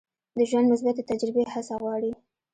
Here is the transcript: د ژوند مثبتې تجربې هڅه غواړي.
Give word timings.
د 0.37 0.39
ژوند 0.49 0.67
مثبتې 0.71 1.01
تجربې 1.11 1.43
هڅه 1.53 1.75
غواړي. 1.81 2.11